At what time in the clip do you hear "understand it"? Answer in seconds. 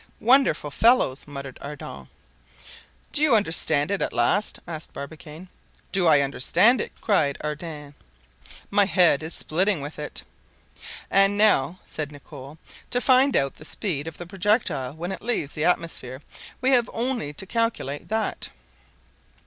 3.35-4.01, 6.21-6.91